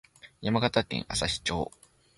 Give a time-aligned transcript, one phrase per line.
[0.41, 1.69] 山形県朝日町